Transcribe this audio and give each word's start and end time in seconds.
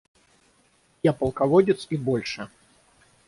Я 1.03 1.13
полководец 1.13 1.85
и 1.91 1.95
больше. 1.95 2.49